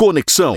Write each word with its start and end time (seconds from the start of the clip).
Conexão 0.00 0.56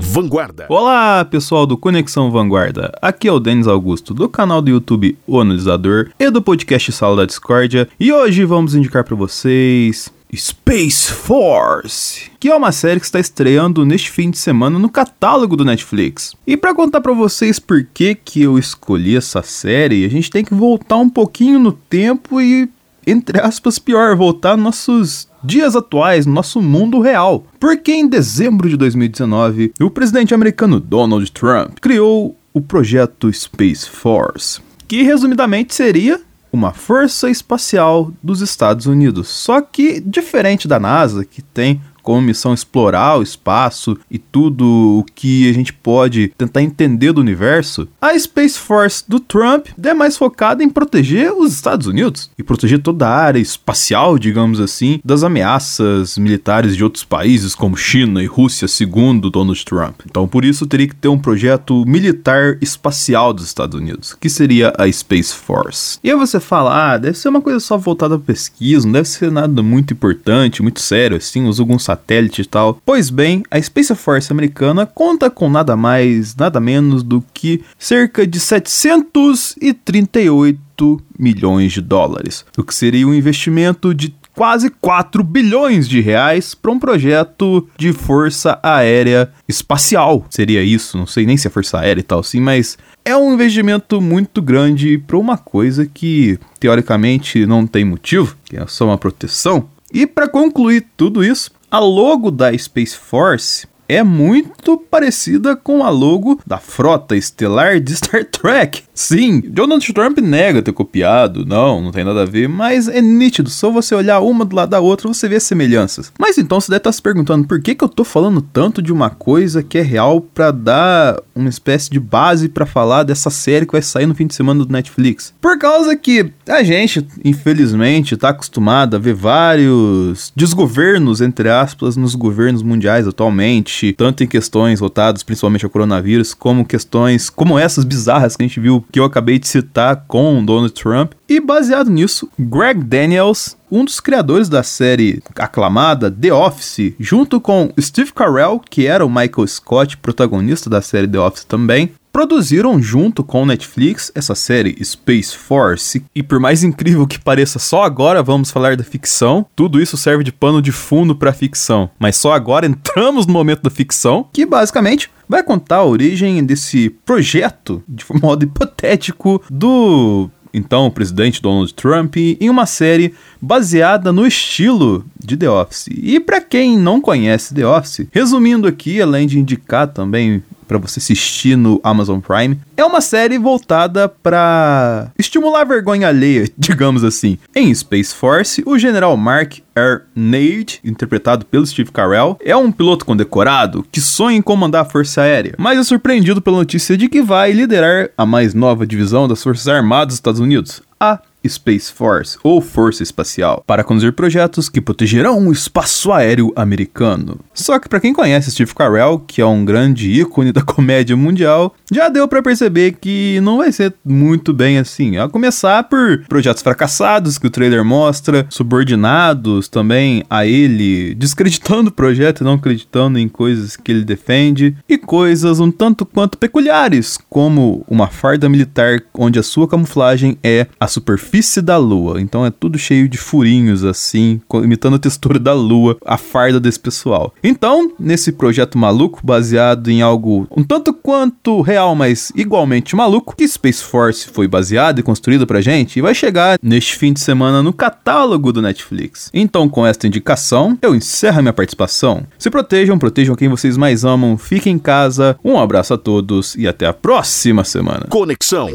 Vanguarda. 0.00 0.66
Olá, 0.68 1.24
pessoal 1.24 1.66
do 1.66 1.76
Conexão 1.76 2.30
Vanguarda. 2.30 2.96
Aqui 3.02 3.26
é 3.26 3.32
o 3.32 3.40
Denis 3.40 3.66
Augusto, 3.66 4.14
do 4.14 4.28
canal 4.28 4.62
do 4.62 4.70
YouTube 4.70 5.18
O 5.26 5.40
Analisador 5.40 6.10
e 6.16 6.30
do 6.30 6.40
podcast 6.40 6.92
Sala 6.92 7.16
da 7.16 7.24
Discórdia. 7.24 7.88
E 7.98 8.12
hoje 8.12 8.44
vamos 8.44 8.76
indicar 8.76 9.02
para 9.02 9.16
vocês 9.16 10.12
Space 10.32 11.12
Force, 11.12 12.30
que 12.38 12.48
é 12.48 12.54
uma 12.54 12.70
série 12.70 13.00
que 13.00 13.06
está 13.06 13.18
estreando 13.18 13.84
neste 13.84 14.12
fim 14.12 14.30
de 14.30 14.38
semana 14.38 14.78
no 14.78 14.88
catálogo 14.88 15.56
do 15.56 15.64
Netflix. 15.64 16.36
E 16.46 16.56
para 16.56 16.72
contar 16.72 17.00
para 17.00 17.12
vocês 17.12 17.58
por 17.58 17.84
que 17.92 18.14
que 18.14 18.42
eu 18.42 18.60
escolhi 18.60 19.16
essa 19.16 19.42
série, 19.42 20.04
a 20.04 20.08
gente 20.08 20.30
tem 20.30 20.44
que 20.44 20.54
voltar 20.54 20.98
um 20.98 21.10
pouquinho 21.10 21.58
no 21.58 21.72
tempo 21.72 22.40
e 22.40 22.68
entre 23.06 23.40
aspas 23.40 23.78
pior, 23.78 24.16
voltar 24.16 24.56
nossos 24.56 25.28
dias 25.46 25.76
atuais, 25.76 26.26
no 26.26 26.32
nosso 26.32 26.60
mundo 26.60 27.00
real. 27.00 27.46
Porque 27.60 27.92
em 27.92 28.08
dezembro 28.08 28.68
de 28.68 28.76
2019, 28.76 29.72
o 29.80 29.88
presidente 29.88 30.34
americano 30.34 30.80
Donald 30.80 31.30
Trump 31.32 31.78
criou 31.80 32.36
o 32.52 32.60
projeto 32.60 33.32
Space 33.32 33.88
Force, 33.88 34.60
que 34.88 35.02
resumidamente 35.02 35.74
seria 35.74 36.20
uma 36.52 36.72
força 36.72 37.28
espacial 37.30 38.12
dos 38.22 38.40
Estados 38.40 38.86
Unidos. 38.86 39.28
Só 39.28 39.60
que 39.60 40.00
diferente 40.00 40.66
da 40.66 40.80
NASA, 40.80 41.24
que 41.24 41.42
tem 41.42 41.80
como 42.06 42.22
missão 42.22 42.54
explorar 42.54 43.18
o 43.18 43.22
espaço 43.22 43.98
e 44.08 44.16
tudo 44.16 45.00
o 45.00 45.04
que 45.12 45.50
a 45.50 45.52
gente 45.52 45.72
pode 45.72 46.28
tentar 46.38 46.62
entender 46.62 47.12
do 47.12 47.20
universo, 47.20 47.88
a 48.00 48.16
Space 48.16 48.56
Force 48.56 49.02
do 49.08 49.18
Trump 49.18 49.66
é 49.82 49.92
mais 49.92 50.16
focada 50.16 50.62
em 50.62 50.70
proteger 50.70 51.32
os 51.32 51.52
Estados 51.52 51.88
Unidos 51.88 52.30
e 52.38 52.44
proteger 52.44 52.80
toda 52.80 53.08
a 53.08 53.16
área 53.16 53.40
espacial, 53.40 54.20
digamos 54.20 54.60
assim, 54.60 55.00
das 55.04 55.24
ameaças 55.24 56.16
militares 56.16 56.76
de 56.76 56.84
outros 56.84 57.02
países 57.02 57.56
como 57.56 57.76
China 57.76 58.22
e 58.22 58.26
Rússia, 58.26 58.68
segundo 58.68 59.28
Donald 59.28 59.64
Trump. 59.64 60.02
Então, 60.08 60.28
por 60.28 60.44
isso 60.44 60.64
teria 60.64 60.86
que 60.86 60.94
ter 60.94 61.08
um 61.08 61.18
projeto 61.18 61.84
militar 61.86 62.56
espacial 62.60 63.32
dos 63.32 63.46
Estados 63.46 63.76
Unidos, 63.76 64.14
que 64.14 64.30
seria 64.30 64.72
a 64.78 64.90
Space 64.92 65.34
Force. 65.34 65.98
E 66.04 66.10
aí 66.10 66.16
você 66.16 66.38
fala, 66.38 66.92
ah, 66.92 66.98
deve 66.98 67.18
ser 67.18 67.30
uma 67.30 67.40
coisa 67.40 67.58
só 67.58 67.76
voltada 67.76 68.16
para 68.16 68.32
pesquisa, 68.32 68.86
não 68.86 68.92
deve 68.92 69.08
ser 69.08 69.32
nada 69.32 69.60
muito 69.60 69.92
importante, 69.92 70.62
muito 70.62 70.80
sério 70.80 71.16
assim, 71.16 71.46
usa 71.46 71.62
alguns 71.62 71.84
satélite 71.96 72.42
e 72.42 72.44
tal. 72.44 72.78
Pois 72.84 73.08
bem, 73.10 73.42
a 73.50 73.60
Space 73.60 73.92
Force 73.94 74.30
americana 74.30 74.86
conta 74.86 75.28
com 75.30 75.48
nada 75.48 75.74
mais, 75.76 76.36
nada 76.36 76.60
menos 76.60 77.02
do 77.02 77.24
que 77.32 77.62
cerca 77.78 78.26
de 78.26 78.38
738 78.38 81.02
milhões 81.18 81.72
de 81.72 81.80
dólares, 81.80 82.44
o 82.56 82.62
que 82.62 82.74
seria 82.74 83.08
um 83.08 83.14
investimento 83.14 83.94
de 83.94 84.14
quase 84.34 84.68
4 84.68 85.24
bilhões 85.24 85.88
de 85.88 86.00
reais 86.00 86.54
para 86.54 86.70
um 86.70 86.78
projeto 86.78 87.66
de 87.78 87.94
força 87.94 88.58
aérea 88.62 89.32
espacial. 89.48 90.26
Seria 90.28 90.62
isso, 90.62 90.98
não 90.98 91.06
sei 91.06 91.24
nem 91.24 91.38
se 91.38 91.48
é 91.48 91.50
força 91.50 91.80
aérea 91.80 92.00
e 92.00 92.04
tal 92.04 92.20
assim, 92.20 92.38
mas 92.38 92.76
é 93.02 93.16
um 93.16 93.32
investimento 93.32 93.98
muito 93.98 94.42
grande 94.42 94.98
para 94.98 95.16
uma 95.16 95.38
coisa 95.38 95.86
que 95.86 96.38
teoricamente 96.60 97.46
não 97.46 97.66
tem 97.66 97.82
motivo, 97.84 98.36
que 98.44 98.58
é 98.58 98.66
só 98.66 98.84
uma 98.84 98.98
proteção. 98.98 99.70
E 99.92 100.06
para 100.06 100.28
concluir 100.28 100.86
tudo 100.96 101.24
isso, 101.24 101.50
a 101.76 101.78
logo 101.78 102.30
da 102.30 102.56
Space 102.56 102.94
Force 102.96 103.68
é 103.88 104.02
muito 104.02 104.76
parecida 104.76 105.56
com 105.56 105.84
a 105.84 105.90
logo 105.90 106.40
da 106.46 106.58
frota 106.58 107.16
estelar 107.16 107.80
de 107.80 107.94
Star 107.94 108.24
Trek. 108.24 108.82
Sim, 108.94 109.40
Donald 109.40 109.92
Trump 109.92 110.18
nega 110.18 110.62
ter 110.62 110.72
copiado, 110.72 111.44
não, 111.44 111.82
não 111.82 111.92
tem 111.92 112.04
nada 112.04 112.22
a 112.22 112.26
ver, 112.26 112.48
mas 112.48 112.88
é 112.88 113.02
nítido, 113.02 113.50
só 113.50 113.70
você 113.70 113.94
olhar 113.94 114.20
uma 114.20 114.44
do 114.44 114.56
lado 114.56 114.70
da 114.70 114.80
outra 114.80 115.08
você 115.08 115.28
vê 115.28 115.36
as 115.36 115.42
semelhanças. 115.42 116.12
Mas 116.18 116.38
então 116.38 116.60
você 116.60 116.70
deve 116.70 116.78
estar 116.78 116.92
se 116.92 117.02
perguntando 117.02 117.46
por 117.46 117.60
que, 117.60 117.74
que 117.74 117.84
eu 117.84 117.88
tô 117.88 118.04
falando 118.04 118.40
tanto 118.40 118.80
de 118.80 118.92
uma 118.92 119.10
coisa 119.10 119.62
que 119.62 119.78
é 119.78 119.82
real 119.82 120.20
para 120.20 120.50
dar 120.50 121.20
uma 121.34 121.50
espécie 121.50 121.90
de 121.90 122.00
base 122.00 122.48
para 122.48 122.64
falar 122.64 123.02
dessa 123.02 123.28
série 123.28 123.66
que 123.66 123.72
vai 123.72 123.82
sair 123.82 124.06
no 124.06 124.14
fim 124.14 124.26
de 124.26 124.34
semana 124.34 124.64
do 124.64 124.72
Netflix. 124.72 125.34
Por 125.40 125.58
causa 125.58 125.94
que 125.94 126.32
a 126.48 126.62
gente, 126.62 127.06
infelizmente, 127.22 128.16
tá 128.16 128.30
acostumado 128.30 128.96
a 128.96 128.98
ver 128.98 129.14
vários 129.14 130.32
desgovernos, 130.34 131.20
entre 131.20 131.50
aspas, 131.50 131.96
nos 131.96 132.14
governos 132.14 132.62
mundiais 132.62 133.06
atualmente, 133.06 133.75
tanto 133.96 134.22
em 134.22 134.26
questões 134.26 134.80
voltadas 134.80 135.22
principalmente 135.22 135.64
ao 135.64 135.70
coronavírus, 135.70 136.34
como 136.34 136.64
questões 136.64 137.30
como 137.30 137.58
essas 137.58 137.84
bizarras 137.84 138.36
que 138.36 138.42
a 138.42 138.46
gente 138.46 138.60
viu 138.60 138.84
que 138.90 139.00
eu 139.00 139.04
acabei 139.04 139.38
de 139.38 139.48
citar 139.48 140.04
com 140.06 140.44
Donald 140.44 140.72
Trump. 140.72 141.12
E 141.28 141.40
baseado 141.40 141.90
nisso, 141.90 142.28
Greg 142.38 142.82
Daniels, 142.82 143.56
um 143.70 143.84
dos 143.84 144.00
criadores 144.00 144.48
da 144.48 144.62
série 144.62 145.22
aclamada 145.34 146.10
The 146.10 146.32
Office, 146.32 146.94
junto 146.98 147.40
com 147.40 147.72
Steve 147.80 148.12
Carell, 148.12 148.60
que 148.70 148.86
era 148.86 149.04
o 149.04 149.10
Michael 149.10 149.46
Scott, 149.46 149.96
protagonista 149.96 150.70
da 150.70 150.80
série 150.80 151.08
The 151.08 151.18
Office 151.18 151.44
também, 151.44 151.92
produziram 152.16 152.80
junto 152.80 153.22
com 153.22 153.42
o 153.42 153.46
Netflix 153.46 154.10
essa 154.14 154.34
série 154.34 154.82
Space 154.82 155.36
Force. 155.36 156.02
E 156.14 156.22
por 156.22 156.40
mais 156.40 156.64
incrível 156.64 157.06
que 157.06 157.20
pareça, 157.20 157.58
só 157.58 157.82
agora 157.82 158.22
vamos 158.22 158.50
falar 158.50 158.74
da 158.74 158.82
ficção. 158.82 159.44
Tudo 159.54 159.78
isso 159.82 159.98
serve 159.98 160.24
de 160.24 160.32
pano 160.32 160.62
de 160.62 160.72
fundo 160.72 161.14
para 161.14 161.30
ficção, 161.34 161.90
mas 161.98 162.16
só 162.16 162.32
agora 162.32 162.64
entramos 162.64 163.26
no 163.26 163.34
momento 163.34 163.60
da 163.60 163.68
ficção, 163.68 164.26
que 164.32 164.46
basicamente 164.46 165.10
vai 165.28 165.42
contar 165.42 165.76
a 165.76 165.84
origem 165.84 166.42
desse 166.42 166.88
projeto 167.04 167.82
de 167.86 168.02
modo 168.18 168.44
hipotético 168.44 169.42
do 169.50 170.30
então 170.54 170.86
o 170.86 170.90
presidente 170.90 171.42
Donald 171.42 171.74
Trump 171.74 172.16
em 172.16 172.48
uma 172.48 172.64
série 172.64 173.12
baseada 173.42 174.10
no 174.10 174.26
estilo 174.26 175.04
de 175.22 175.36
The 175.36 175.50
Office. 175.50 175.88
E 175.90 176.18
para 176.18 176.40
quem 176.40 176.78
não 176.78 176.98
conhece 176.98 177.54
The 177.54 177.66
Office, 177.66 178.06
resumindo 178.10 178.66
aqui, 178.66 179.02
além 179.02 179.26
de 179.26 179.38
indicar 179.38 179.88
também 179.88 180.42
para 180.66 180.78
você 180.78 180.98
assistir 180.98 181.56
no 181.56 181.80
Amazon 181.82 182.20
Prime. 182.20 182.58
É 182.76 182.84
uma 182.84 183.00
série 183.00 183.38
voltada 183.38 184.08
para 184.08 185.10
estimular 185.18 185.62
a 185.62 185.64
vergonha 185.64 186.08
alheia, 186.08 186.48
digamos 186.56 187.04
assim. 187.04 187.38
Em 187.54 187.74
Space 187.74 188.14
Force, 188.14 188.62
o 188.66 188.78
general 188.78 189.16
Mark 189.16 189.58
R. 189.74 190.02
Nade, 190.14 190.80
interpretado 190.82 191.44
pelo 191.44 191.66
Steve 191.66 191.90
Carell, 191.90 192.38
é 192.42 192.56
um 192.56 192.72
piloto 192.72 193.04
condecorado 193.04 193.86
que 193.92 194.00
sonha 194.00 194.36
em 194.36 194.42
comandar 194.42 194.82
a 194.82 194.88
Força 194.88 195.22
Aérea, 195.22 195.54
mas 195.58 195.78
é 195.78 195.84
surpreendido 195.84 196.40
pela 196.40 196.56
notícia 196.56 196.96
de 196.96 197.08
que 197.08 197.22
vai 197.22 197.52
liderar 197.52 198.10
a 198.16 198.24
mais 198.24 198.54
nova 198.54 198.86
divisão 198.86 199.28
das 199.28 199.42
Forças 199.42 199.68
Armadas 199.68 200.06
dos 200.06 200.14
Estados 200.16 200.40
Unidos, 200.40 200.82
a 200.98 201.20
Space 201.48 201.92
Force, 201.92 202.38
ou 202.42 202.60
Força 202.60 203.02
Espacial, 203.02 203.62
para 203.66 203.84
conduzir 203.84 204.12
projetos 204.12 204.68
que 204.68 204.80
protegerão 204.80 205.46
o 205.46 205.52
espaço 205.52 206.12
aéreo 206.12 206.52
americano. 206.56 207.38
Só 207.54 207.78
que 207.78 207.88
para 207.88 208.00
quem 208.00 208.12
conhece 208.12 208.50
Steve 208.50 208.74
Carell, 208.74 209.18
que 209.26 209.40
é 209.40 209.46
um 209.46 209.64
grande 209.64 210.10
ícone 210.10 210.52
da 210.52 210.62
comédia 210.62 211.16
mundial, 211.16 211.74
já 211.90 212.08
deu 212.08 212.26
para 212.26 212.42
perceber 212.42 212.96
que 213.00 213.40
não 213.42 213.58
vai 213.58 213.72
ser 213.72 213.94
muito 214.04 214.52
bem 214.52 214.78
assim. 214.78 215.16
A 215.18 215.28
começar 215.28 215.84
por 215.84 216.24
projetos 216.28 216.62
fracassados 216.62 217.38
que 217.38 217.46
o 217.46 217.50
trailer 217.50 217.84
mostra, 217.84 218.46
subordinados 218.48 219.68
também 219.68 220.24
a 220.28 220.46
ele, 220.46 221.14
descreditando 221.14 221.90
o 221.90 221.92
projeto 221.92 222.40
e 222.40 222.44
não 222.44 222.54
acreditando 222.54 223.18
em 223.18 223.28
coisas 223.28 223.76
que 223.76 223.92
ele 223.92 224.04
defende, 224.04 224.76
e 224.88 224.98
coisas 224.98 225.60
um 225.60 225.70
tanto 225.70 226.04
quanto 226.04 226.38
peculiares, 226.38 227.18
como 227.28 227.84
uma 227.88 228.08
farda 228.08 228.48
militar 228.48 229.00
onde 229.14 229.38
a 229.38 229.42
sua 229.42 229.68
camuflagem 229.68 230.38
é 230.42 230.66
a 230.78 230.88
superfície 230.88 231.35
superfície 231.36 231.60
da 231.60 231.76
lua. 231.76 232.20
Então 232.20 232.44
é 232.46 232.50
tudo 232.50 232.78
cheio 232.78 233.08
de 233.08 233.18
furinhos 233.18 233.84
assim, 233.84 234.40
imitando 234.62 234.96
a 234.96 234.98
textura 234.98 235.38
da 235.38 235.52
lua, 235.52 235.96
a 236.04 236.16
farda 236.16 236.58
desse 236.58 236.80
pessoal. 236.80 237.32
Então, 237.42 237.92
nesse 237.98 238.32
projeto 238.32 238.78
maluco, 238.78 239.20
baseado 239.22 239.88
em 239.88 240.02
algo 240.02 240.46
um 240.56 240.64
tanto 240.64 240.92
quanto 240.92 241.60
real, 241.60 241.94
mas 241.94 242.32
igualmente 242.34 242.96
maluco, 242.96 243.36
que 243.36 243.46
Space 243.46 243.82
Force 243.82 244.28
foi 244.28 244.48
baseado 244.48 244.98
e 244.98 245.02
construído 245.02 245.46
pra 245.46 245.60
gente, 245.60 245.98
e 245.98 246.02
vai 246.02 246.14
chegar 246.14 246.58
neste 246.62 246.96
fim 246.96 247.12
de 247.12 247.20
semana 247.20 247.62
no 247.62 247.72
catálogo 247.72 248.52
do 248.52 248.62
Netflix. 248.62 249.30
Então, 249.32 249.68
com 249.68 249.86
esta 249.86 250.06
indicação, 250.06 250.78
eu 250.80 250.94
encerro 250.94 251.42
minha 251.42 251.52
participação. 251.52 252.24
Se 252.38 252.50
protejam, 252.50 252.98
protejam 252.98 253.36
quem 253.36 253.48
vocês 253.48 253.76
mais 253.76 254.04
amam, 254.04 254.38
fiquem 254.38 254.74
em 254.74 254.78
casa, 254.78 255.38
um 255.44 255.58
abraço 255.58 255.94
a 255.94 255.98
todos 255.98 256.54
e 256.56 256.66
até 256.66 256.86
a 256.86 256.92
próxima 256.92 257.64
semana. 257.64 258.06
Conexão 258.08 258.68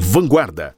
Vanguarda. 0.00 0.77